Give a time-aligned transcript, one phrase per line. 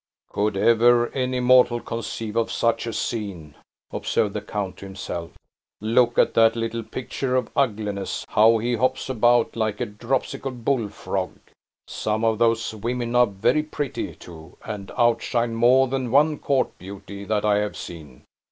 [0.31, 3.53] "Could ever any mortal conceive of such a scene,"
[3.91, 5.33] observed the count to himself;
[5.79, 10.89] "look at that little picture of ugliness; how he hops about like a dropsical bull
[10.89, 11.37] frog.
[11.87, 17.23] Some of those women are very pretty, too, and outshine more than one court beauty
[17.25, 18.23] that I have seen.